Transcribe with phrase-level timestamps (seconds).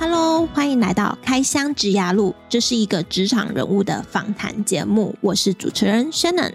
[0.00, 6.52] Hello，欢迎来到开箱职涯路，这是一个职场人物的访谈节目，我是主持人 Shannon。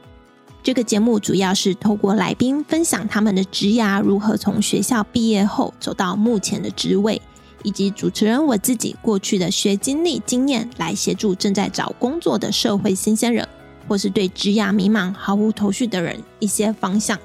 [0.64, 7.21] 这个节目主要是透过来宾分享他们的职涯如何从学校毕业后走到目前的职位，
[7.64, 13.46] 以及主持人我自己过去的学经历经验，来协助正在找工作的社会新鲜人，
[13.89, 17.20] 或是对职涯迷茫毫无头绪的人一些方向。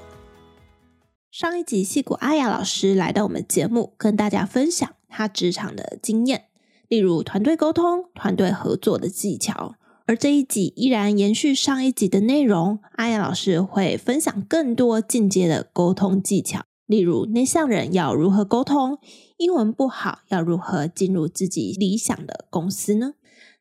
[1.31, 6.45] 上一集，戏骨阿雅老师来到我们节目，跟大家分享他职场的经验，
[6.87, 9.75] 例如团队沟通、团队合作的技巧。
[10.05, 18.97] 而这一集依然延续上一集的内容，阿雅老师会分享更多进阶的沟通技巧，例如内向人要如何沟通，
[19.37, 23.13] 英文不好要如何进入自己理想的公司呢？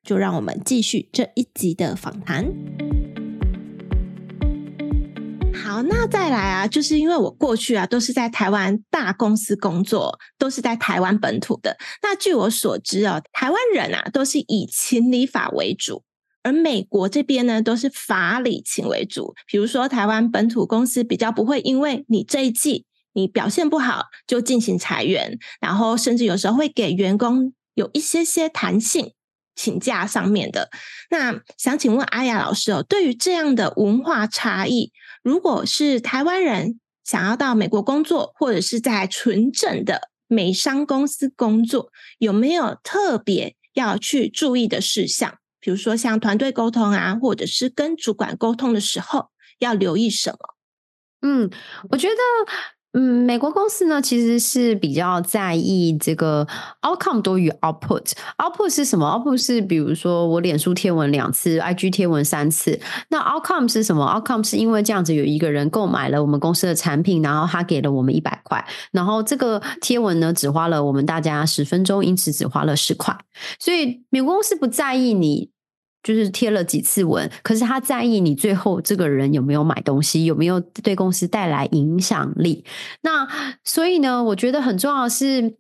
[0.03, 2.88] 就让我们继续这一集的访谈。
[5.63, 11.77] 好，那再来啊，就是因为我过去啊都是在台湾大公司工作，都是在台湾本土的。
[12.03, 16.05] 那据我所知哦，台湾人啊都是以情理法为主，
[16.43, 19.35] 而美国这边呢都是法理情为主。
[19.47, 29.13] 比如说，台湾本土公司比较不会因为你这一季你表现不好就进行裁员，然后甚至有时候会给员工有一些些弹性，
[29.55, 30.71] 请假上面的。
[31.11, 34.93] 那想请问阿雅老师哦，对于这样的文化差异，
[35.29, 45.39] 如果是台湾人想要到美国工作，或者是在纯正的美商公司工作，有没有特别要去注意的事项？
[45.61, 50.39] 比如说像团队沟通啊，或者是跟主管沟通的时候要留意什么？
[51.21, 51.51] 嗯，
[51.91, 52.15] 我觉得。
[52.93, 56.47] 嗯，美国公司呢，其实是比较在意这个
[56.81, 58.13] outcome 多于 output。
[58.39, 62.81] output 是什么？output 是比如说我脸书贴文两次，IG 贴文三次。
[63.11, 73.17] 那 outcome 是什么？outcome 是因为这样子有一个人购买了我们公司的产品，然后他给了我们一百块，然后这个贴文呢只花了我们大家十分钟，因此只花了十块。
[73.61, 75.51] 所以美国公司不在意你。
[76.03, 82.65] 就是贴了几次文，可是他在意你最后这个人有没有买东西，有没有对公司带来影响力。
[83.03, 83.29] 那
[83.65, 85.57] 所以呢，我觉得很重要的是，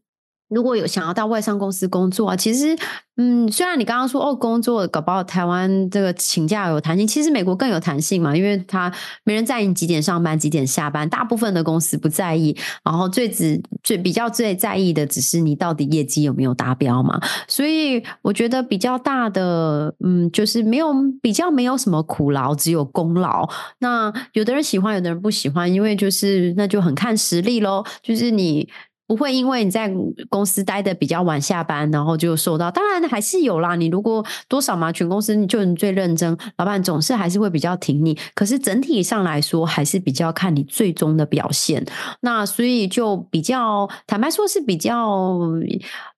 [0.48, 2.76] 如果有想要到外商公司工作啊，其实。
[3.20, 8.94] 嗯，虽然你刚刚说哦，工作搞不好台湾这个请假有弹性，其实美国更有弹性嘛，因为他
[9.24, 17.20] 没人在意你几点上班、几点下班，大部分的公司不在意，然后最只最比较最在意的只是你到底业绩有没有达标嘛。
[17.48, 23.50] 所以我觉得比较大的，嗯，就是没有比较没有什么苦劳，只有功劳。
[23.80, 28.68] 那有的人喜欢，有的人不喜欢，因为就是那就很看实力喽，就是你。
[29.08, 29.90] 不会因为你在
[30.28, 32.70] 公司待的比较晚下班，然后就受到。
[32.70, 33.74] 当然还是有啦。
[33.74, 38.16] 你如果多少嘛，全公司就你最认真，老板总是还是会比较挺你。
[38.34, 41.82] 可是整体上来说，还是比较看你最终的表现。
[42.20, 44.94] 那所以就比较坦白说，是比较，
[45.40, 45.64] 嗯、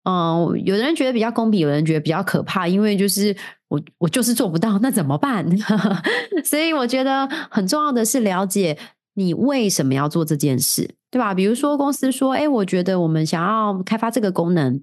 [0.02, 2.66] 呃，有人觉得比较公平，有人觉得比较可怕。
[2.66, 3.36] 因为就是
[3.68, 5.46] 我我就是做不到，那怎么办？
[6.44, 8.76] 所以我觉得很重要的是了解
[9.14, 10.94] 你为什么要做这件事。
[11.12, 11.34] 对吧？
[11.34, 14.80] 比如说公司说，哎，我觉得我们想要开发这个功能，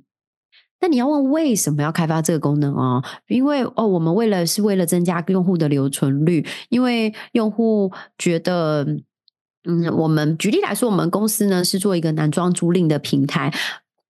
[0.82, 3.02] 那你要问为什么要开发这个功能哦？
[3.30, 8.86] 因为哦，我们为了是为了增加用户的留存率，因为用户觉得，
[9.64, 13.54] 嗯，我们举例来说，我们公司呢是做一个男装租赁的平台。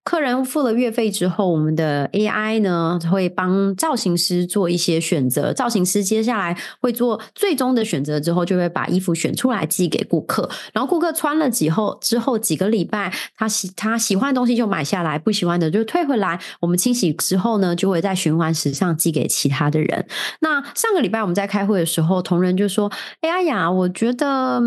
[0.08, 5.52] 客人付了月费之后，我们的 AI 呢会帮造型师做一些选择。
[5.52, 10.48] 造型师接下来会做最终的选择之后，就会把衣服选出来寄给顾客。
[10.72, 16.40] 然后顾客穿了几后之后几个礼拜，他喜他喜欢的东西就买下来，不喜欢的就退回来。
[16.60, 20.06] 我们清洗之后呢，就会在循环时尚寄给其他的人。
[20.40, 22.90] 那上个礼拜我们在开会的时候，同仁就说
[23.20, 24.58] ：“哎呀呀，我觉得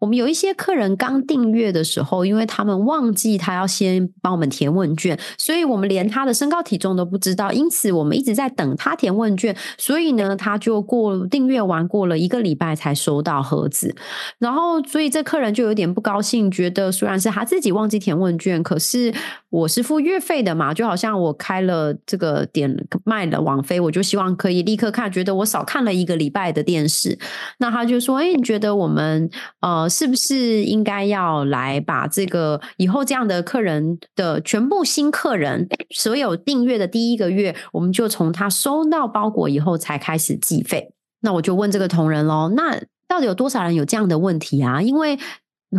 [0.00, 13.94] 我们有一些客人刚订阅的时候，因为他们忘记他要先帮我们填问。”问卷，所以我们连他的身高体重都不知道，因此我们一直在等他填问卷，所以呢，他就过订阅完过了一个礼拜才收到盒子，
[14.38, 19.12] 然后所以这客人就有点不高兴，觉得虽然是他自己忘记填问卷，可是
[19.50, 22.74] 我是付月费的嘛，就好像我开了这个点
[23.04, 27.18] 卖了网飞，我就希望可以立刻看，觉得我少看了一个礼拜的电视，
[27.58, 29.28] 那他就说，哎，你觉得我们
[29.60, 40.92] 呃是不是应该要来把这个以后这样的客人的全部新客人所有订阅的第一个月，我们就从他收到包裹以后才开始计费。
[41.20, 44.80] 那我就问这个同仁喽，那到底有多少人有这样的问题啊？
[44.80, 45.18] 因为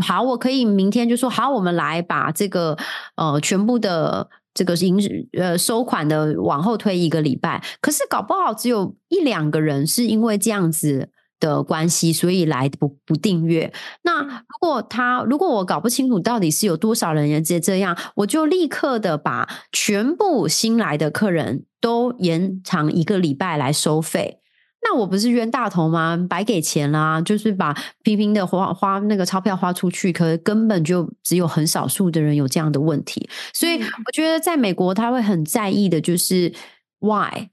[0.02, 2.78] 好，我可以明天就说好，我们来把这个
[3.16, 5.00] 呃全部的这个银
[5.34, 7.64] 呃收款的往后推一个礼拜。
[7.82, 11.10] 可是搞不好只有一两个人是因为这样子
[11.40, 13.72] 的关系，所以来不不订阅。
[14.04, 24.40] 那如果他如果我搞不清楚到底是有多少人也接这样，我就立刻的把全部新来的客人都延长一个礼拜来收费。
[24.82, 26.18] 那我不是冤大头吗？
[26.30, 33.30] 白给钱啦，就是把平平的花花那个钞票花出去，可是根本就只有很少数的人有这样的问题。
[33.54, 36.54] 所以我觉得在美国他会很在意的就是
[37.00, 37.50] why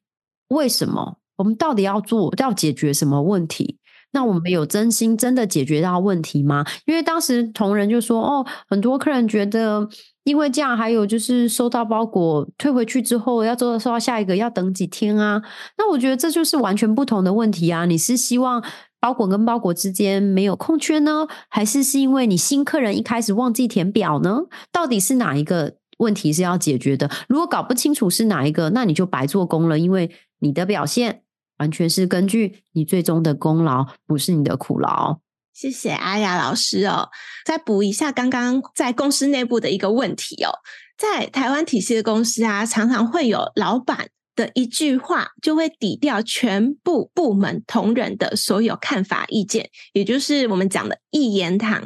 [0.48, 1.18] 为什么。
[1.36, 3.78] 我们到底要做，要解决什么问题？
[4.12, 6.64] 那我们有真心真的解决到问题吗？
[6.86, 9.86] 因为当时同仁就说：“哦，很多客人觉得，
[10.24, 15.42] 因为这样，还有就是收到包裹退回去之后，要做收到下一个要等几天啊。”
[15.76, 17.84] 那我觉得这就是完全不同的问题啊！
[17.84, 18.64] 你是希望
[18.98, 24.44] 包裹跟包裹之间没有空缺呢，还是是因为你新客人一开始忘记填表呢？
[24.72, 27.10] 到底是哪一个问题是要解决的？
[27.28, 31.24] 如果搞不清楚是哪一个，那你就白做工了，因为你的表现。
[31.58, 35.20] 完全是根据你最终的功劳，不是你的苦劳。
[35.52, 37.08] 谢谢阿雅老师哦。
[37.44, 40.52] 再补一下刚刚在公司内部的一个问题哦，
[40.98, 51.82] 在台湾体系的公司啊，常常会有老板的一句话就会抵掉全部部门同仁的所有看法意见，也就是我们讲的一言堂。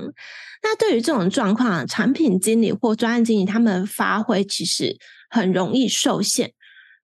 [0.64, 4.98] 那对于这种状况，产品经理或专案经理他们发挥其实
[5.30, 6.54] 很容易受限，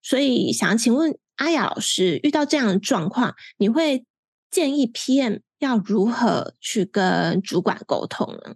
[0.03, 1.17] 所以想请问。
[1.37, 4.05] 阿雅老师，遇到这样的状况，你会
[4.50, 8.55] 建议 PM 要如何去跟主管沟通呢？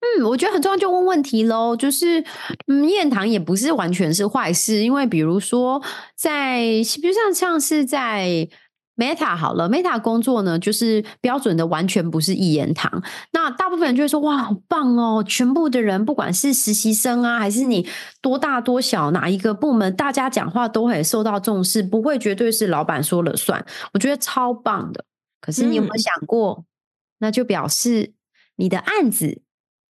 [0.00, 1.76] 嗯，我觉得很重要，就问问题喽。
[1.76, 2.24] 就是，
[2.66, 5.82] 嗯，验堂也不是完全是坏事，因为比如说
[6.14, 6.60] 在，
[7.00, 8.48] 比如像像是在。
[8.96, 13.02] Meta 好了，Meta 工作呢，就是标准的，完全不是一言堂。
[13.32, 17.88] 那大部分人就会说：“哇，好棒哦！”全部的人，不管是实习生啊，还是你
[18.22, 23.66] 多大多小，哪一个部门，大家讲话都很受到重视，不会绝对是老板说了算。
[23.94, 25.04] 我觉得超棒的。
[25.40, 26.64] 可是你有没有想过，嗯、
[27.18, 28.14] 那就表示
[28.56, 29.42] 你的案子，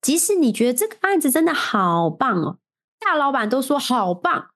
[0.02, 2.58] 即使你觉得这个案子真的好棒哦，
[2.98, 4.48] 大老板都说好棒。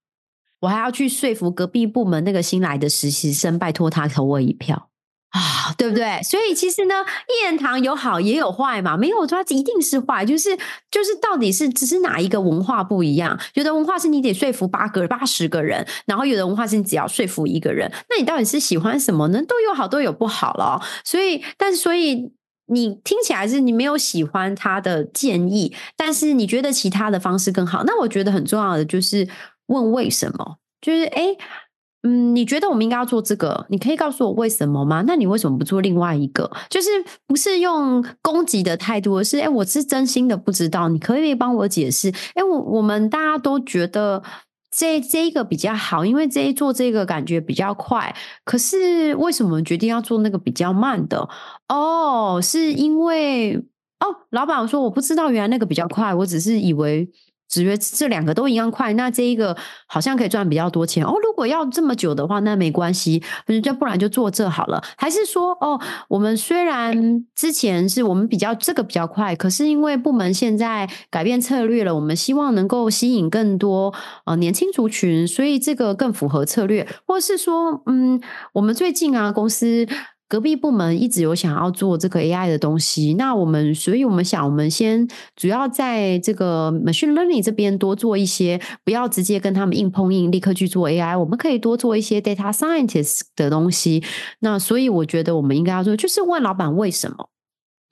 [0.62, 4.88] 我还要去说服隔壁部门那个新来的实习生，拜托他投我一票
[5.30, 6.22] 啊，对不对？
[6.22, 6.94] 所以其实呢，
[7.26, 10.54] 一言堂有好也有坏嘛，没有说一定是坏，就是
[10.90, 13.40] 就是到底是只是哪一个文化不一样？
[13.54, 19.42] 有的文化是你得说服八个、八十个人，然后有的文化是你只要说服一个人，那你到底是喜欢什么呢？
[19.48, 20.80] 都有好，都有不好了。
[21.02, 22.30] 所以，但是所以
[22.66, 27.82] 你听起来是你没有喜欢他的建议，但是你觉得其他的方式更好。
[27.84, 29.26] 那我觉得很重要的就是。
[29.66, 30.56] 问为什么？
[30.80, 31.36] 就是诶，
[32.02, 33.64] 嗯，你觉得我们应该要做这个？
[33.68, 35.04] 你可以告诉我为什么吗？
[35.06, 36.50] 那你为什么不做另外一个？
[36.68, 36.88] 就是
[37.28, 42.10] 不是用攻击的态度，而是诶，我是真心的不知道，你可以帮我解释？
[42.34, 44.20] 诶，我我们大家都觉得
[44.70, 48.12] 这这一个比较好，因为这一做这个感觉比较快。
[48.44, 51.28] 可是为什么决定要做那个比较慢的？
[51.68, 53.56] 哦，是因为
[54.00, 57.08] 哦，老板说我不知道，原来那个比较快，我只是以为。
[57.52, 59.54] 只觉这两个都一样快，那这一个
[59.86, 61.12] 好像可以赚比较多钱哦。
[61.22, 63.22] 如果要这么久的话，那没关系，
[63.62, 64.82] 就不然就做这好了。
[64.96, 65.78] 还是说，哦，
[66.08, 73.92] 我们虽然之前是我们比较这个比较快，可是因为部门现在改变策略了，我们希望能够吸引更多
[74.24, 78.18] 呃年轻族群，所以这个更符合策略，或是说，嗯，
[78.54, 79.86] 我们最近啊公司。
[80.32, 85.06] 隔壁部门一直有想要做这个 AI 的东西，那我们，所以我们想，我们先
[85.36, 94.02] 主要在这个 machine learning 这边多做一些，不要直接跟他们硬碰硬，立刻去做 AI，我们可以多做一些 data scientist 的东西。
[94.38, 97.28] 那所以我觉得我们应该要做，就是问老板为什么。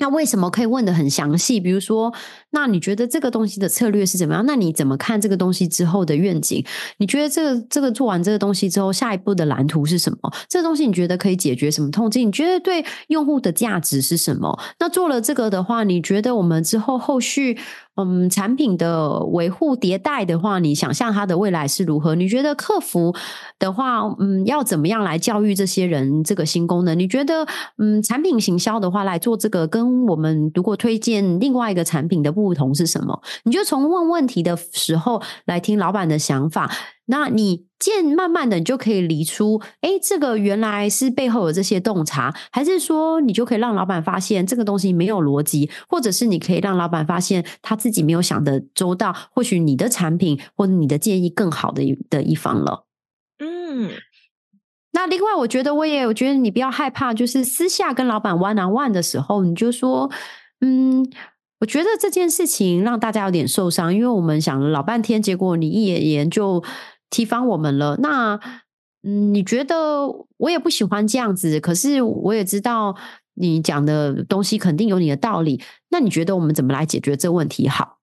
[0.00, 1.60] 那为什么可以问的很详细？
[1.60, 2.12] 比如说，
[2.50, 4.44] 那你觉得这个东西的策略是怎么样？
[4.46, 6.64] 那你怎么看这个东西之后的愿景？
[6.96, 10.32] 你觉得这个这个做完这个东西之后，下一步的蓝图是什么？
[10.48, 12.26] 这个东西你觉得可以解决什么痛点？
[12.26, 14.58] 你觉得对用户的价值是什么？
[14.80, 17.58] 那做了这个的话，你觉得我们之后后续？
[18.04, 22.14] 嗯，产品的维护迭代的话，你想象它的未来是如何？
[22.14, 23.14] 你觉得客服
[23.58, 26.98] 的话，嗯，要怎么样来教育这些人这个新功能？
[26.98, 27.46] 你觉得，
[27.78, 33.20] 嗯，产品行销的话来做这个，跟我们如果推荐另外一个产品的不同是什么？
[33.44, 36.70] 你就从问问题的时候来听老板的想法。
[37.10, 52.86] 那你渐慢慢的，你就可以理出，哎，这个原来是背后有这些洞察，还是说你就可以让老板发现这个东西没有逻辑，或者是你可以让老板发现他自己没有想的周到，或许你的产品或者你的建议更好的一的一方了。
[53.40, 53.90] 嗯，
[54.92, 60.08] 那另外我觉得我也我觉得你不要害怕，就是私下跟老板 one on one 的时候，你就说，
[60.60, 61.10] 嗯，
[61.58, 66.62] 我觉得这件事情让大家有点受伤，因为我们想了老半天，结果你一言言就。
[67.10, 68.40] 提防我们了，那
[69.02, 72.96] 嗯，你觉得我也不喜欢这样子，可是我也知道
[73.34, 75.60] 你讲的东西肯定有你的道理。
[75.90, 77.98] 那你觉得我们怎么来解决这问题好？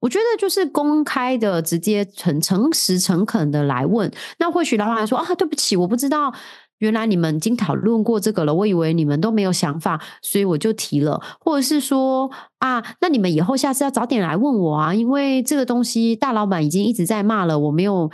[0.00, 4.10] 我觉得就是公开的、直接、诚诚实、诚恳的来问。
[4.38, 6.34] 那或许老板说啊，对不起，我不知道。
[6.78, 11.20] 原来你们已经讨论过这个了，我以为你们都没有想法，所以我就提了。
[11.38, 12.30] 或者是说
[12.60, 18.10] 啊，那你们以后下次要早点来问我啊，因为这个东西大老板已经一直在骂了，我没有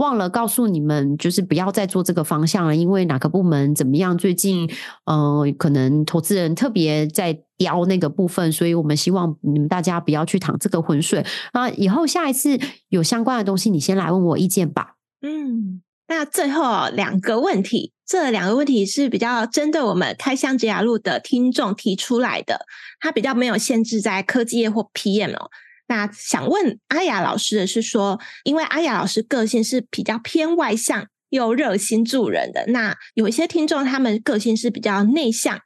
[0.00, 4.66] 忘了告诉你们，就是不要再做这个方向了，因为哪个部门怎么样，最近
[5.04, 11.68] 呃，可能投资人特别在雕那个部分，所以我们希望你们大家不要去淌这个浑水啊。
[11.68, 14.94] 以后下一次有相关的东西，你先来问我意见吧。
[15.20, 17.92] 嗯，那最后两个问题。
[18.06, 22.66] 这两个问题是比较针对我们开箱职涯路的听众提出来的，
[22.98, 25.48] 它比较没有限制在科技业或 PM 哦。
[25.90, 35.58] 那想问阿雅老师的是说，因为阿雅老师个性是比较偏外向又热心助人的，那有一些听众他们个性是比较内向，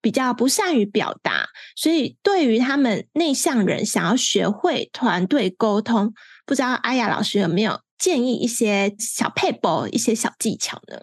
[0.00, 6.14] 比较不善于表达，所以对于他们内向人想要学会团队沟通，
[6.46, 11.00] 不知道阿雅老师有没有建议一些小撇步、一些小技巧呢？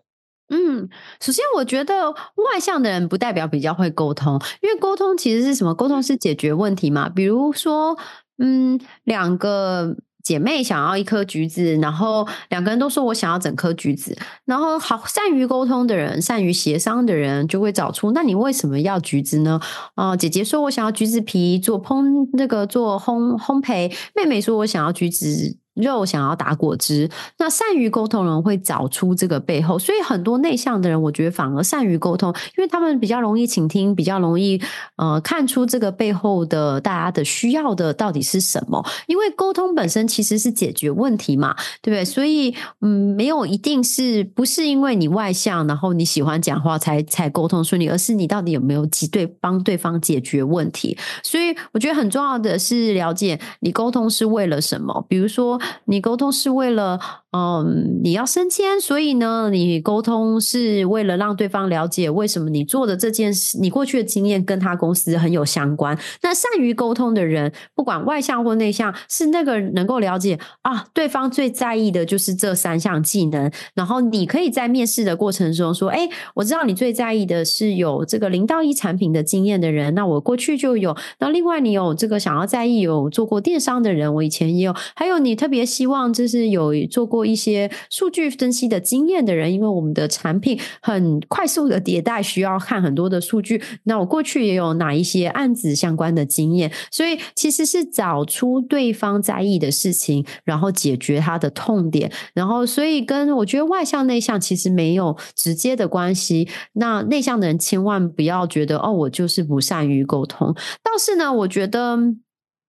[0.52, 0.90] 嗯，
[1.22, 5.76] 首先我觉得外向的人不代表比较会沟通，因为沟通其实是什么？
[5.76, 7.10] 沟通是解决问题嘛。
[7.10, 7.96] 比如说，
[8.40, 19.60] 嗯，两个姐妹想要一颗橘子，然后两个人都说我想要整颗橘子，然后好善于沟通的人、善于协商的人就会找出，那你为什么要橘子呢？
[19.96, 25.58] 啊、姐姐说我想要橘子皮做烹那个做烘烘焙，妹妹说我想要橘子。
[25.82, 34.62] 肉想要打果汁，那善于沟通人会找出这个背后，所以很多内向的人，我觉得反而善于沟通，因为他们比较容易倾听，比较容易
[34.98, 38.86] 呃看出这个背后的大家的需要的到底是什么。
[39.08, 42.06] 因为沟通本身其实是解决问题嘛，对不对？
[42.06, 50.98] 所以嗯，没有一定是不是因为你外向，然后你喜欢讲话才才沟通顺利，而是你到底有没有急对帮对方解决问题。
[51.24, 55.60] 所以我觉得很重要的是了解你沟通是为了什么，比如说。
[55.86, 57.00] 你沟通是为了，
[57.32, 65.96] 嗯，你要升迁，所以呢，你沟通是为了让对方了解为什么你做的这件事，你过去的经验跟他公司很有相关。
[66.24, 73.52] 那善于沟通的人，不管外向或内向，是那个能够了解啊，对方最在意的就是这三项技能。
[73.76, 80.98] 然后你可以在面试的过程中说，哎，我知道你最在意的是有这个零到一产品的经验的人，那我过去就有。
[81.20, 84.74] 那另外你有这个想要在意有做过电商的人，我以前也有。
[84.96, 87.19] 还有你特别希望就是有做过。
[87.26, 93.62] 一些数据分析的经验的人，因为我们的产品很快速的迭代，需要看很多的数据。
[93.84, 102.12] 那我过去也有哪一些案子相关的经验，所以其实是找出对方在意的事情，然后解决他的痛点。
[102.34, 106.48] 然后，所以跟我觉得外向内向其实没有直接的关系。
[106.74, 110.54] 那内向的人千万不要觉得哦，我就是不善于沟通。
[110.84, 111.98] 倒是呢，我觉得，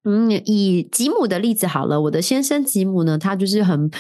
[0.05, 3.91] 嗯，以吉姆的例子好了，我的先生吉姆呢，他就是很。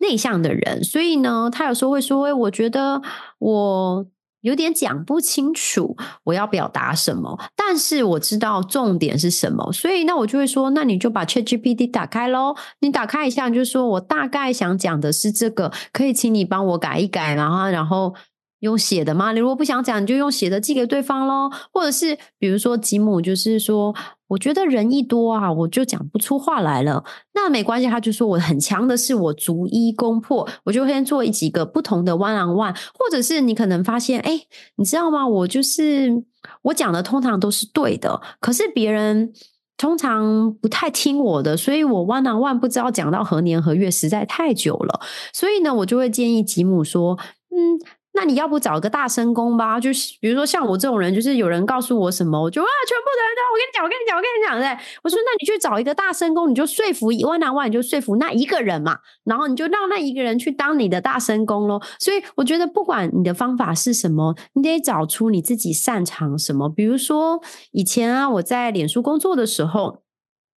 [0.00, 3.00] 内向的人，所以呢，他有时候会说：“哎，我觉得
[3.38, 4.06] 我
[4.40, 18.14] 有点讲不清楚我要表达什么，但是我知道重点是什么。”所以那我就会说：“那你就把 ChatGPT 打开喽，你打开一下，就说我大概想讲的是这个，可以请你帮我改一改，然后然后。”
[18.60, 19.32] 用写的吗？
[19.32, 21.50] 你如果不想讲，你就用写的寄给对方喽。
[21.72, 23.94] 或者是比如说吉姆，就是说，
[24.28, 27.02] 我觉得人一多啊，我就讲不出话来了。
[27.34, 32.76] 那没关系，他就说我很强的是我逐一攻破，我就先做一几个不同的 one on one。
[32.94, 34.42] 或者是你可能发现，哎，
[34.76, 35.26] 你知道吗？
[35.26, 36.22] 我就是
[36.62, 39.32] 我讲的通常都是对的，可是别人
[39.78, 45.00] 通常不太听我的，所以我 one on one 不知道讲到何年何月，实在太久了。
[45.32, 47.80] 所以呢，我就会建议吉姆说，嗯。
[48.12, 49.78] 那你要不找个大声公吧？
[49.78, 61.80] 就是比如说像我这种人，就是有人告诉我什么，我就啊，全部的人都我跟你讲，我跟你讲，我跟你讲，对，我说那你去找一个大声公，你就说服一万两万，你就说服那一个人嘛，然后你就让那一个人去当你的大声公咯。
[62.00, 66.68] 所以我觉得不管你的方法是什么，你得找出你自己擅长什么。
[66.68, 67.40] 比如说
[67.70, 70.02] 以前啊，我在脸书工作的时候，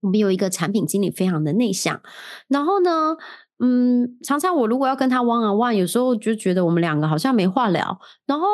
[0.00, 2.00] 我们有一个产品经理非常的内向，
[2.49, 3.18] 然后呢。
[3.64, 8.00] 嗯，常常我如果要跟他 one on one，有时候就觉得我们两个好像没话聊。
[8.26, 8.47] 然后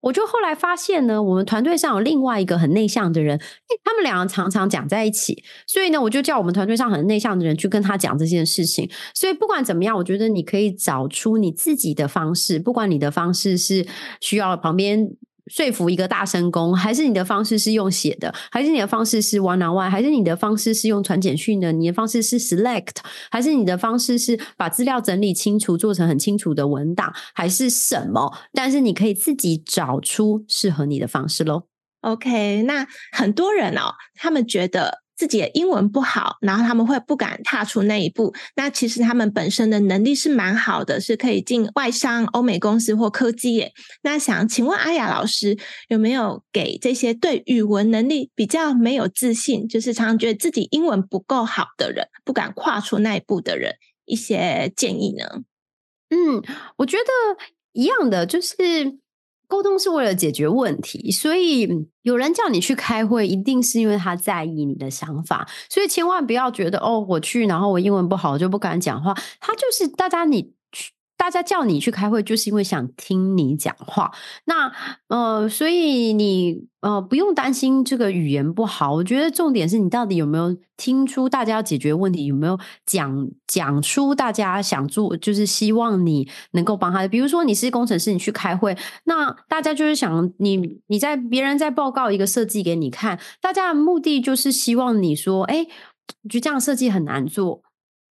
[0.00, 3.40] 我就后来发现呢，我们团队上有另外一个很内向的人，
[3.82, 5.42] 他们两个常常讲在一起。
[5.66, 8.90] 所以呢，我就叫我们团队上很内向的人去跟他讲这件事情。
[9.14, 13.86] 所以不管怎么样，我觉得你可以找出你自己的方式，不管你的方式是
[14.20, 15.16] 需要旁边。
[15.46, 21.72] 说服一个大声公，还是你的方式是用写的，还是你的方式是 one on one，还是你的方式是用传简讯的？
[21.72, 22.96] 你的方式是 select，
[23.30, 28.36] 还是你的方式是把资料整理清楚，做成很清楚的文档，还是什么？
[28.52, 31.64] 但是你可以自己找出适合你的方式喽。
[32.00, 35.05] OK，那很多人哦，他们觉得。
[35.16, 38.34] 自己的英文不好，然后他们会不敢踏出那一步。
[38.54, 43.72] 那其实他们本身的能力是蛮好的，是可以进外商、欧美公司或科技业。
[44.02, 45.56] 那想请问阿雅老师，
[45.88, 55.42] 有没有给这些对语文能力比较没有自信，就是常常觉得自己英文不够好的人，不敢跨出那一步的人，一些建议呢？
[56.10, 56.42] 嗯，
[56.76, 57.04] 我觉得
[57.72, 58.98] 一样的，就是。
[59.48, 61.68] 沟通是为了解决问题，所以
[62.02, 65.48] 有人叫你去开会，一定是因为他在意你的想法。
[65.68, 69.14] 所以千万不要觉得哦，我去，然后我英文不好我就不敢讲话。
[69.40, 70.55] 他就是大家你。
[71.16, 74.12] 大家叫你去开会，就是因为想听你讲话。
[74.44, 74.70] 那
[75.08, 78.94] 呃，所以你呃不用担心这个语言不好。
[78.94, 87.08] 我觉得重点是你到底有没有听出大家要解决问题，有没有讲讲出大家想做，就是希望你能够帮他。
[87.08, 95.66] 比如说你是工程师，你去开会，那大家就是想你你在别人在报告一个设计给你看，大家的目的就是希望你说，哎，
[96.22, 97.62] 我觉得这样设计很难做，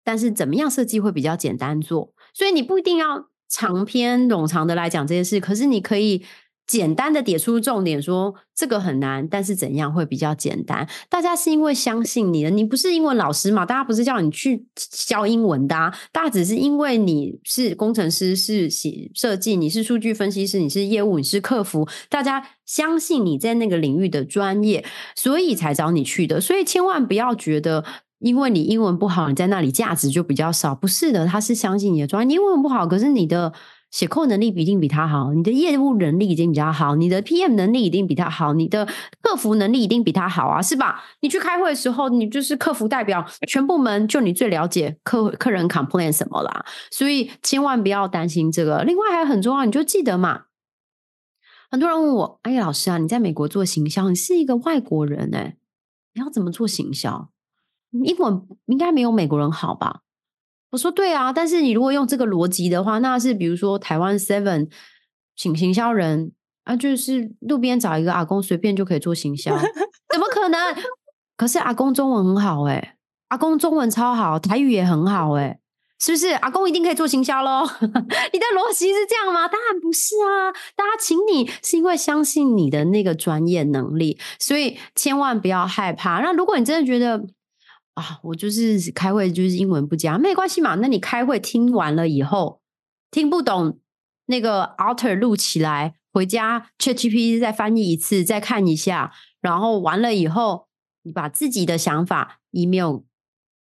[0.04, 2.14] 但是怎么样设计会比较简单做？
[2.40, 6.24] 所以你不一定要长篇冗长的来讲这件事，可是你可以
[6.66, 10.88] 简单的点出重点，说这个很难，但是怎样会比较简单？
[11.10, 13.66] 大家是因为相信你的，你不是英文老师嘛？
[13.66, 15.76] 大家不是叫你去教英文的，
[16.14, 26.40] 大家只是因为你是工程师，是写设计，你是数据分析师，你是业务，你是客服，大家相信你在那个领域的专业，所以才找你去的。
[26.40, 27.84] 所以千万不要觉得。
[28.20, 30.76] 因为你英文不好，你在那里价值就比较少。
[30.76, 32.28] 不是的，他是相信你的专业。
[32.28, 33.54] 你英文不好，可是你的
[33.92, 38.86] 写扣能力一定比他好，你的业务能力一定比较好，你的 PM 能力一定比他好，你的
[39.22, 41.02] 客服能力一定比他好啊，是吧？
[41.22, 46.66] 你去开会的时候，你就是客服代表，全部门就你最了解客客人 complain 什么啦。
[46.92, 48.84] 所以千万不要担心这个。
[48.84, 50.44] 另外还很重要，你就记得嘛。
[51.72, 55.56] 很多人问我，哎呀，老师啊，你在美国做行销，你是一个外国人哎，
[56.14, 57.30] 你要怎么做行销？
[58.04, 60.02] 英文应该没有美国人好吧？
[60.72, 64.70] 我说对啊，但是你如果用这个逻辑的话，那是比如说台湾 Seven
[65.36, 66.32] 请行销人
[66.64, 69.58] 啊，就是路边找一个阿公随便就可以做行销，
[70.12, 70.60] 怎么可能？
[71.36, 72.96] 可是阿公中文很好诶，
[73.30, 75.58] 阿公中文超好，台语也很好诶，
[76.00, 76.28] 是不是？
[76.28, 77.64] 阿公一定可以做行销喽？
[77.82, 79.48] 你的逻辑是这样吗？
[79.48, 80.52] 当然不是啊！
[80.76, 86.20] 大家请你是因为相信你的那个专业能力，所以千万不要害怕。
[86.20, 87.26] 那如果你真的觉得，
[88.00, 90.76] 啊，我就是开会就是英文不佳，没关系嘛。
[90.76, 92.62] 那你开会听完了以后，
[93.12, 93.78] 听不懂
[94.28, 100.68] 那个 alter 录起来，回家 ChatGPT 再翻译一次，再看一下，然后完了以后，
[101.04, 103.00] 你把自己的想法 email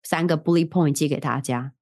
[0.03, 1.73] 三个 bullet point 寄给大家。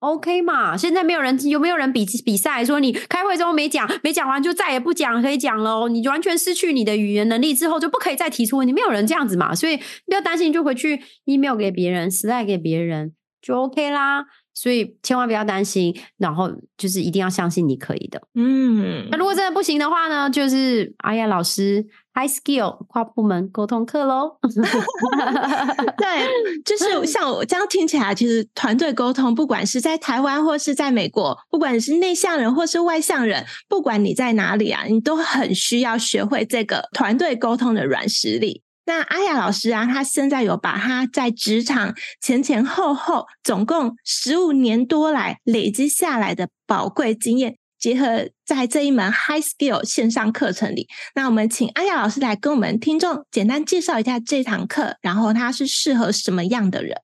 [0.00, 0.76] OK 嘛？
[0.76, 9.54] 现在没有人，有没有人比比赛说你开会中没讲，没讲完就再也不讲，可以讲喽，你完全失去你的语言能力之后就不可以再提出问题，没有人这样子嘛？
[9.54, 14.24] 所以不要担心，就回去 email 给别人，slide 给别人就 OK 啦。
[14.60, 18.20] 所以千万不要担心，然后就是一定要相信你可以的。
[18.34, 20.28] 嗯，那如果真的不行的话呢？
[20.28, 24.36] 就是阿雅老师 High Skill 跨部门沟通课喽。
[25.96, 38.62] 对，就是像我这样听起来，其实团队沟通，不管是在台湾或是在美国，不管你是内向人或是外向人，不管你在哪里啊，你都很需要学会这个团队沟通的软实力。
[38.90, 50.88] 那阿雅老师啊，他现在有把他在职场前前后后总共十五年多来累积下来的宝贵经验，结合在这一门 High Skill 线上课程里。
[51.14, 57.00] 那我们请阿雅老师来跟我们听众简单介绍一下这堂课，然后他是适合什么样的人？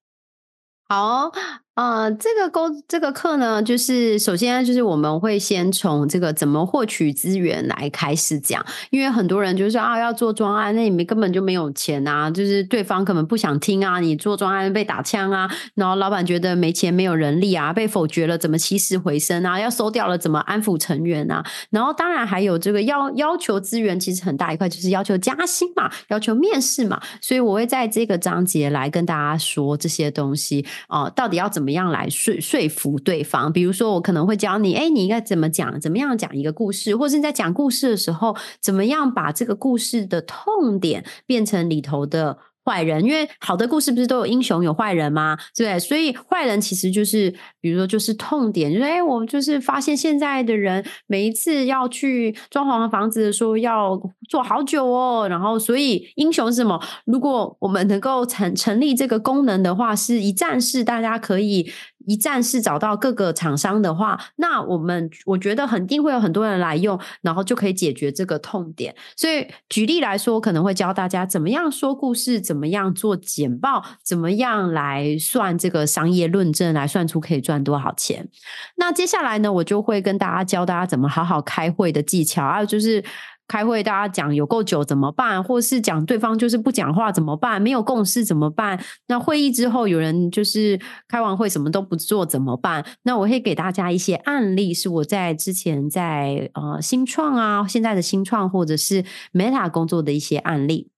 [0.89, 1.31] 好。
[1.77, 31.66] 呃，这个沟这个课呢，就是首先就是我们会先从这个怎么获取资源来开始讲，因为很多人就是啊要做专案，那你们根本就没有钱啊，就是对方可能不想听啊，你做专案被打枪啊，然后老板觉得没钱没有人力啊，被否决了怎么起死回生啊，要收掉了怎么安抚成员啊，然后当然还有这个要要求资源，其实很大一块就是要求加薪嘛，要求面试嘛，所以我会在这个章节来跟大家说这些东西啊，到底要怎么。
[31.67, 33.51] 怎么样来说说服对方？
[33.53, 35.81] 比如说，我可能会教你，哎，你应该怎么讲？
[35.81, 36.95] 怎么样讲一个故事？
[36.95, 45.39] 或者是你在讲故事的时候，怎么样把这个故事的痛点变成里头的坏人，因为好的故事不是都有英雄有坏人吗？
[45.57, 53.97] 对，所以坏人其实就是，比如说就是痛点，就是哎，我就是发现现在的人每一次要去装潢房子的时候要
[54.29, 56.83] 做好久哦，然后所以英雄是什么？
[57.05, 61.71] 如果我们能够成成立这个功能的话，是一站式，大家可以。
[62.07, 68.95] 一站式找到各个厂商的话，那我们我觉得肯定会有很多人来用，然后就可以解决这个痛点。
[69.17, 78.29] 所以举例来说，可能会教大家怎么样说故事，怎么样做简报，怎么样来算这个商业论证，来算出可以赚多少钱。
[78.77, 83.05] 那接下来呢，我就会跟大家教大家怎么好好开会的技巧，还有就是。
[83.49, 85.43] 开会大家讲有够久怎么办？
[85.43, 87.63] 或是讲对方就是不讲话怎么办？
[87.63, 88.83] 没有共识怎么办？
[89.07, 92.85] 那会议之后有人就是开完会什么都不做怎么办？
[93.03, 100.91] 那我会给大家一些案例，是我在之前在呃新创啊，现在的新创或者是 Meta 工作的一些案例。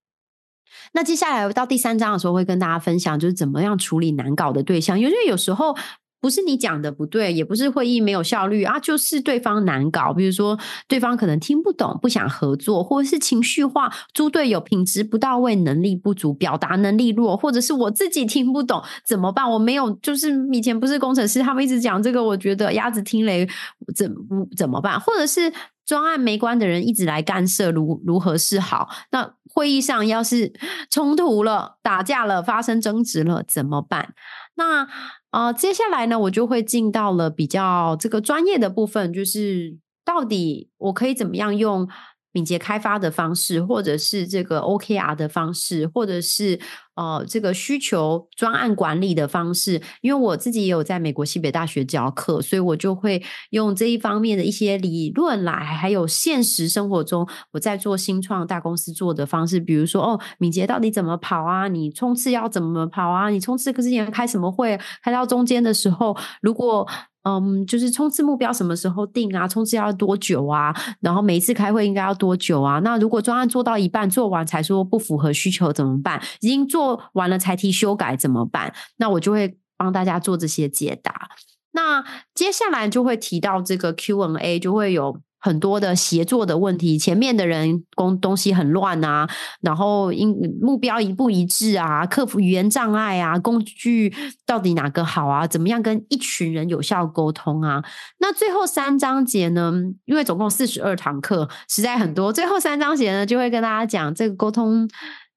[0.93, 5.77] 那接下来到第三章的时候会跟大家分享，就是怎么样处理难搞的对象，因为有时候。
[6.21, 10.13] 不是你讲的不对，也不是会议没有效率啊，就是对方难搞。
[10.13, 19.49] 比如说，对方可能听不懂，不想合作，或者是情绪化，猪队友品质不到位，能力不足，表达能力弱，或者是我自己听不懂，怎么办？
[19.49, 23.49] 我没有，就是以前不是工程师，他们一直讲这个，我觉得鸭子听雷，
[23.95, 24.13] 怎
[24.57, 24.99] 怎么办？
[24.99, 25.53] 或者是
[25.87, 28.89] 专案没关的人一直来干涉，如如何是好？
[29.11, 30.53] 那会议上要是
[30.88, 34.14] 冲突了、打架了、发生争执了，怎么办？
[34.55, 34.87] 那
[35.33, 41.88] 呃，接下来呢，我就会进到了比较这个专业的部分，就是到底我可以怎么样用。
[42.33, 46.61] 敏捷开发的方式，或者是这个 OKR 的方式，或者是
[46.95, 49.81] 呃这个需求专案管理的方式。
[50.03, 59.59] 因为我自己也有在美国西北大学教课，所以我就会用这一方面的一些理论来，还有现实生活中我在做新创大公司做的方式。
[59.59, 61.69] 比如说，哦，敏捷到底怎么跑啊？
[61.69, 63.31] 你冲刺要怎么跑啊？
[63.31, 64.79] 你冲刺之前开什么会？
[65.03, 66.87] 开到中间的时候，如果
[67.29, 69.47] 嗯，就是冲刺目标什么时候定啊？
[69.47, 70.75] 冲刺要多久啊？
[71.01, 72.79] 然后每一次开会应该要多久啊？
[72.81, 76.19] 那如果专案做到一半做完才说不符合需求怎么办？
[76.41, 78.73] 已经做完了才提修改怎么办？
[78.97, 81.29] 那我就会帮大家做这些解答。
[81.73, 82.03] 那
[82.35, 85.21] 接下来就会提到这个 Q&A，就会有。
[85.40, 89.29] 很多的协作的问题，前面的人工东西很乱啊，
[89.61, 94.12] 然后因目标一不一致啊，克服语言障碍啊，工具
[94.44, 95.46] 到底哪个好啊？
[95.46, 97.83] 怎么样跟一群人有效沟通啊？
[98.18, 99.72] 那最后三章节呢？
[100.05, 102.33] 因为总共四十二堂课，实在很多。
[102.33, 104.88] 最后三章节呢，就会跟大家讲这个沟通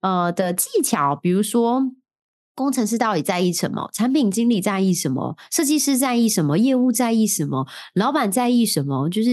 [0.01, 1.83] 呃的技巧，比如说。
[2.53, 3.89] 工程师到底在意什么？
[3.93, 5.35] 产品经理在意什么？
[5.51, 6.57] 设计师在意什么？
[6.57, 7.65] 业务在意什么？
[7.93, 9.09] 老板在意什么？
[9.09, 9.29] 就是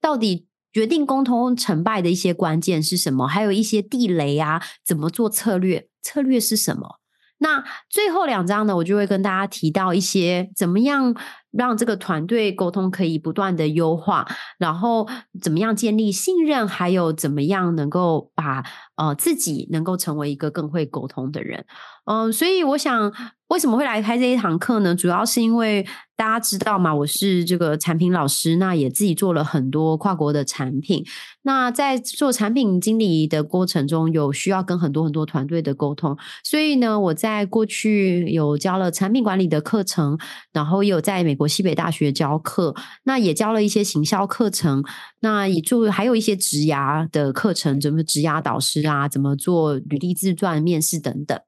[0.00, 3.26] 到底决定沟通成败的一些关键是什么？
[3.26, 5.88] 还有一些地雷啊，怎么做策略？
[6.02, 7.00] 策略是什么？
[7.40, 11.14] 那最后两章呢，我就会跟大家提到一些怎么样
[11.52, 14.26] 让这个团队沟通可以不断的优化，
[14.58, 15.08] 然后
[15.40, 18.64] 怎么样建立信任，还有怎么样能够把
[18.96, 21.64] 呃自己能够成为一个更会沟通的人。
[22.08, 23.12] 嗯、所以我想。
[23.48, 24.94] 为什么会来开这一堂课呢？
[24.94, 25.82] 主要是因为
[26.14, 31.02] 大家知道嘛，我是这个产品老师，那也自己做了很多跨国的产品。
[31.44, 40.18] 那在做产品经理的过程中，有需要跟很多很多团队的沟通，所以呢，我在过去有教了产品管理的课程，
[40.52, 44.84] 然后也有在美国西北大学教课，那也教了一些行销课程，
[45.20, 51.40] 那也就还有一些职涯的课程，怎么职涯导师啊，怎么做履历自传、面试等等。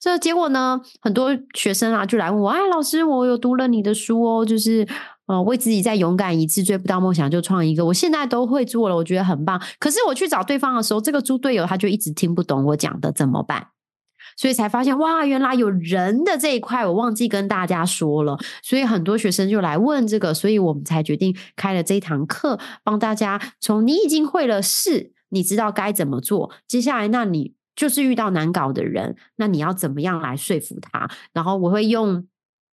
[0.00, 4.86] 这结果呢，很多学生啊就来问我：“哎，老师，我有读了你的书哦，就是
[5.26, 7.84] 呃，为自己再勇敢一次，追不到梦想就创一个。
[7.84, 9.60] 我现在都会做了，我觉得很棒。
[9.78, 13.68] 可是我去找对方的时候，这个猪队友他就一直听不懂我讲的，怎么办？
[14.36, 18.38] 所以才发现哇，原来有人的这一块我忘记跟大家说了。
[18.62, 27.57] 所以很多学生就来问这个，所以我们才决定开了这一堂课，帮大家从你已经会了事，你知道该怎么做，接下来那你。
[27.78, 31.08] 就是遇到难搞的人，那你要怎么样来说服他？
[31.32, 32.26] 然后我会用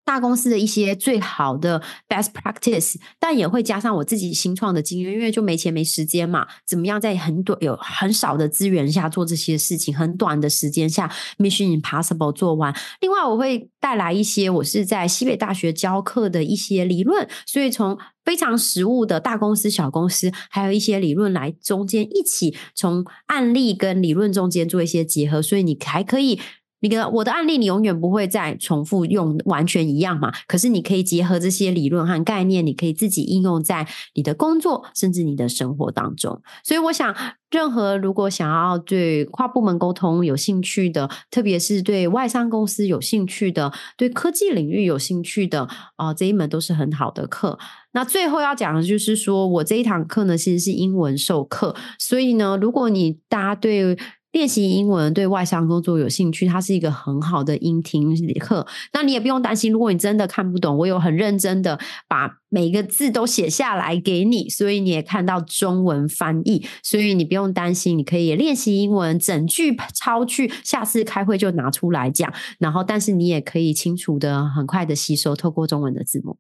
[0.05, 6.47] 大公司的一些最好的 best practice，但也会加上我自己新创的经验，因为就没钱没时间嘛。
[6.67, 12.75] 怎么样在很短有很少的资源下做这些事情，很短的时间下 mission impossible 做完。
[13.01, 26.41] 另外，我会带来一些我是在西北大学教课的一些理论，所以从非常实务的大公司、小公司，还有一些理论来中间一起从案例跟理论中间做一些结合，所以你还可以
[26.85, 30.31] 你的我的案例，你永远不会再重复用完全一样嘛。
[30.47, 36.43] 可是你可以结合这些理论和概念，你可以自己应用在你的工作，甚至你的生活当中。
[36.63, 37.17] 所以我想，
[37.51, 45.67] 任何如果想要对跨部门沟通有兴趣的，特别是对外商公司有兴趣的，对科技领域有兴趣的，
[45.97, 47.59] 啊、这一门都是很好的课。
[47.93, 53.97] 那最后要讲的就是说，我这一堂课呢，其实是英文授课，所以呢，如果你大家对
[54.35, 58.67] 练习英文对外商工作有兴趣，它是一个很好的音听课。
[58.93, 72.35] 那你也不用担心，如果你真的看不懂，我有很认真的把每个字都写下来给你，所以你也看到中文翻译，所以你不用担心，你可以练习英文整句抄去，下次开会就拿出来讲。
[72.59, 76.39] 然后，但是你也可以清楚的、很快的吸收，透过中文的字幕。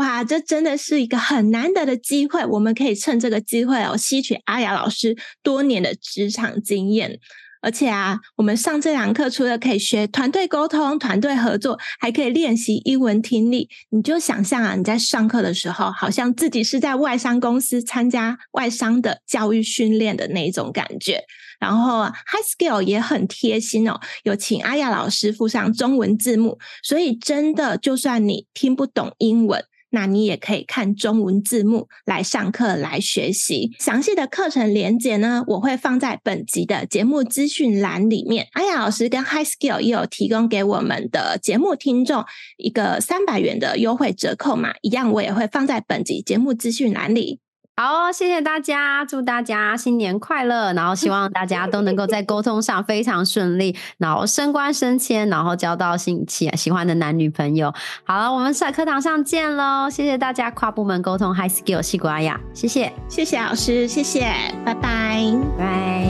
[0.00, 7.20] 哇，这真的是一个很难得的机会，我们可以趁这个机会哦，吸取阿雅老师多年的职场经验。
[7.60, 13.68] 而且啊，我们上这堂课除了可以学团队沟通、团队合作，还可以练习英文听力。
[13.90, 21.22] 你就想象啊，你在上课的时候，好像自己是在外商公司参加外商的教育训练的那种感觉。
[21.58, 29.62] 然后，High Skill 也很贴心哦，有请阿雅老师附上中文字幕，所以真的，就算你听不懂英文。
[29.90, 33.72] 那你也可以看中文字幕来上课来学习。
[33.78, 38.48] 详细的课程连接呢，我会放在本集的节目资讯栏里面。
[38.52, 42.24] 阿雅老师跟 High Skill 也有提供给我们的节目听众
[42.56, 47.40] 一个三百元的优惠折扣嘛，一样我也会放在本集节目资讯栏里。
[47.82, 50.70] 好，谢谢大家，祝大家新年快乐！
[50.74, 57.72] 然后希望大家都能够在沟通上非常顺利，然后升官升迁，然后交到新喜喜欢的男女朋友。
[58.04, 59.88] 好了，我们在课堂上见喽！
[59.88, 64.30] 谢谢大家，跨部门沟通 HiSkill 矽谷阿雅，谢谢，谢谢老师，谢谢，
[64.62, 65.24] 拜拜，
[65.56, 66.06] 拜。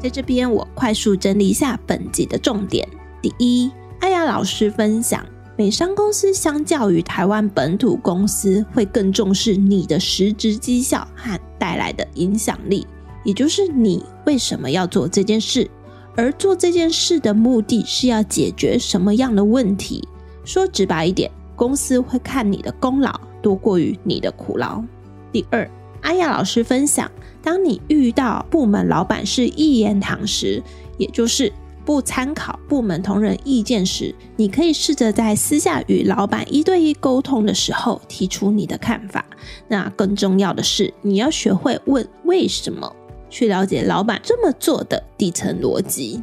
[0.00, 2.88] 在这边，我快速整理一下本集的重点：
[3.20, 5.20] 第一，艾雅老师分享。
[5.56, 12.84] 美商公司相较于台湾本土公司，会更重视你的实质绩效和带来的影响力，
[13.24, 15.70] 也就是你为什么要做这件事，
[16.16, 20.02] 而做这件事的目的是要解决什么样的问题。
[20.44, 24.82] 说直白一点，公司会看你的功劳多过于你的苦劳。
[25.30, 25.70] 第二，
[26.02, 27.08] 阿雅老师分享，
[27.40, 30.60] 当你遇到部门老板是一言堂时，
[30.98, 31.52] 也就是。
[31.84, 39.24] 不参考部门同仁意见时，你可以试着在私下与老板一对一沟通的时候提出你的看法。
[39.68, 42.90] 那更重要的是，你要学会问为什么，
[43.28, 46.22] 去了解老板这么做的底层逻辑。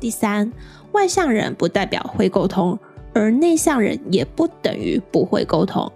[0.00, 0.52] 第三，
[0.92, 2.78] 外向人不代表会沟通，
[3.12, 5.90] 而内向人也不等于不会沟通。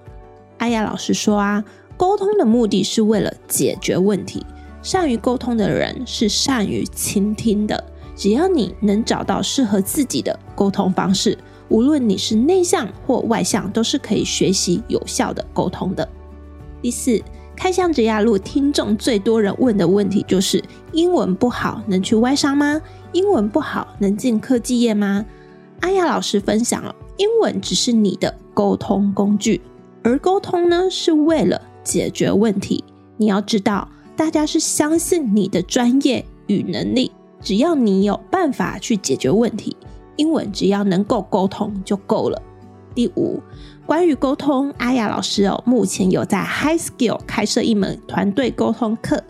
[0.58, 1.64] 阿雅老师说啊，
[1.96, 4.46] 沟通的目的是为了解决问题，
[4.80, 7.84] 善于沟通的人是善于倾听的。
[8.14, 11.36] 只要你能找到适合自己的沟通方式，
[11.68, 16.06] 无论你是内向或外向，都是可以学习有效的沟通的。
[16.80, 17.20] 第四，
[17.56, 22.80] 开箱职涯路听众最多人问的问题就是：英文不好能去外商吗？
[23.12, 25.24] 英文不好能进科技业吗？
[25.80, 29.60] 阿雅老师分享了，英文只是你的沟通工具，
[30.02, 32.84] 而沟通呢，是为了解决问题。
[33.16, 37.12] 你要知道，大家是相信你的专业与能力。
[37.42, 39.76] 只要你有办法去解决问题，
[40.16, 42.40] 英文只要能够沟通就够了。
[42.94, 43.42] 第五，
[43.86, 49.24] 关于沟通，阿雅老师哦，目前有在 High Skill 开设一门团队沟通课，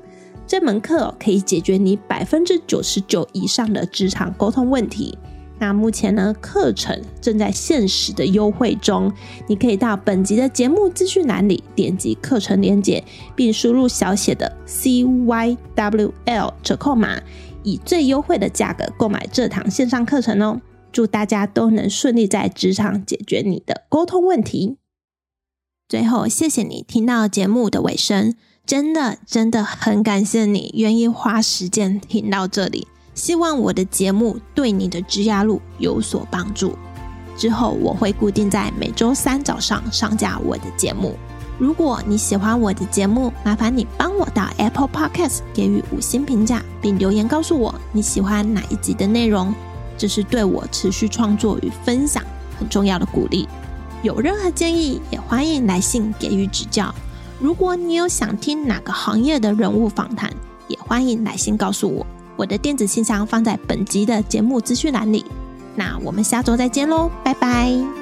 [0.46, 5.16] 这门课可以解决你百分之九十九以上的职场沟通问题。
[5.60, 9.12] 那目前呢，课程正在限时的优惠中，
[9.46, 13.04] 你可以到本集的节目资讯栏里点击课程链接，
[13.36, 17.16] 并输入小写的 CYWL 折扣码。
[17.62, 20.60] 以最优惠的价格购买这堂线上课程哦！
[20.90, 24.76] 祝大家都能顺利在职场解决你的沟通问题。
[25.88, 28.34] 最后，谢谢你听到节目的尾声，
[28.66, 32.86] 真的真的很感谢你愿意花时间听到这里。
[33.14, 36.76] 希望我的节目对你的职涯路有所帮助。
[37.36, 41.14] 之后我会固定在每周三早上上架我的节目。
[41.62, 49.54] 如果你喜欢我的节目，麻烦你帮我到 Apple Podcast 给予五星评价，并留言告诉我你喜欢哪一集的内容，
[49.96, 52.20] 这是对我持续创作与分享
[52.58, 53.48] 很重要的鼓励。
[54.02, 56.92] 有任何建议，也欢迎来信给予指教。
[57.38, 60.32] 如果你有想听哪个行业的人物访谈，
[60.66, 62.04] 也欢迎来信告诉我。
[62.36, 65.24] 我的电子信箱放在本集的节目资讯栏里。
[65.76, 68.01] 那我们下周再见喽，拜拜。